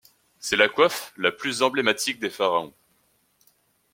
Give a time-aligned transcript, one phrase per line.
[0.39, 2.73] C'est la coiffe la plus emblématique des pharaons.